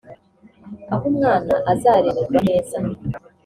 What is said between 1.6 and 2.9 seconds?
azarererwa neza